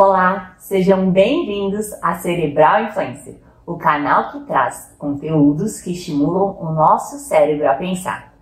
[0.00, 7.16] Olá, sejam bem-vindos a Cerebral Influencer, o canal que traz conteúdos que estimulam o nosso
[7.18, 8.32] cérebro a pensar.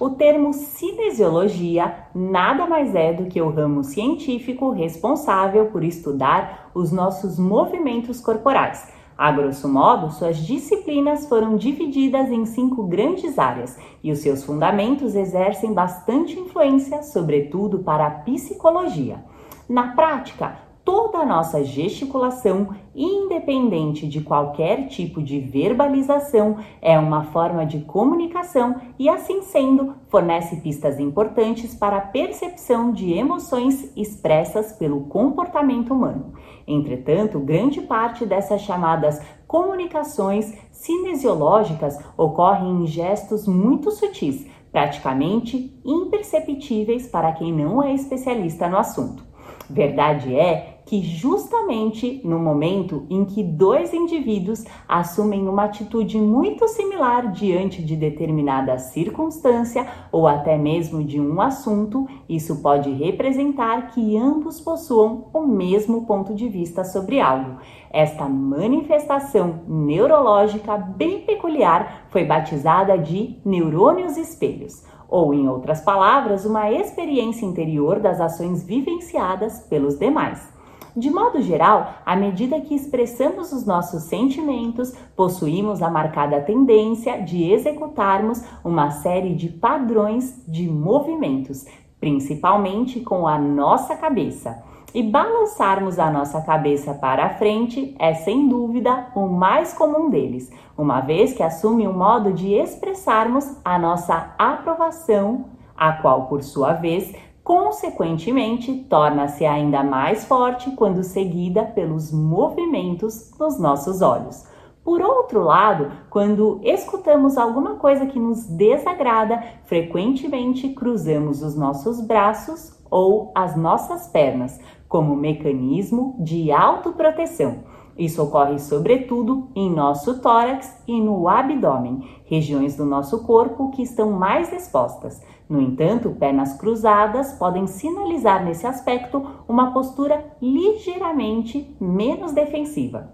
[0.00, 6.90] O termo cinesiologia nada mais é do que o ramo científico responsável por estudar os
[6.90, 8.90] nossos movimentos corporais.
[9.18, 15.14] A grosso modo, suas disciplinas foram divididas em cinco grandes áreas e os seus fundamentos
[15.14, 19.22] exercem bastante influência, sobretudo para a psicologia.
[19.68, 27.64] Na prática, toda a nossa gesticulação, independente de qualquer tipo de verbalização, é uma forma
[27.64, 35.06] de comunicação e, assim sendo, fornece pistas importantes para a percepção de emoções expressas pelo
[35.06, 36.34] comportamento humano.
[36.66, 47.32] Entretanto, grande parte dessas chamadas comunicações cinesiológicas ocorrem em gestos muito sutis, praticamente imperceptíveis para
[47.32, 49.33] quem não é especialista no assunto.
[49.68, 57.32] Verdade é que justamente no momento em que dois indivíduos assumem uma atitude muito similar
[57.32, 64.60] diante de determinada circunstância ou até mesmo de um assunto, isso pode representar que ambos
[64.60, 67.56] possuam o mesmo ponto de vista sobre algo.
[67.90, 76.70] Esta manifestação neurológica bem peculiar foi batizada de neurônios espelhos ou, em outras palavras, uma
[76.70, 80.52] experiência interior das ações vivenciadas pelos demais.
[80.96, 87.50] De modo geral, à medida que expressamos os nossos sentimentos, possuímos a marcada tendência de
[87.50, 91.64] executarmos uma série de padrões de movimentos,
[91.98, 94.62] principalmente com a nossa cabeça.
[94.94, 100.52] E balançarmos a nossa cabeça para a frente é sem dúvida o mais comum deles,
[100.78, 106.74] uma vez que assume um modo de expressarmos a nossa aprovação, a qual, por sua
[106.74, 114.46] vez, consequentemente, torna-se ainda mais forte quando seguida pelos movimentos nos nossos olhos.
[114.84, 122.70] Por outro lado, quando escutamos alguma coisa que nos desagrada, frequentemente cruzamos os nossos braços
[122.94, 127.64] ou as nossas pernas, como mecanismo de autoproteção.
[127.98, 134.12] Isso ocorre sobretudo em nosso tórax e no abdômen, regiões do nosso corpo que estão
[134.12, 135.20] mais expostas.
[135.48, 143.12] No entanto, pernas cruzadas podem sinalizar nesse aspecto uma postura ligeiramente menos defensiva.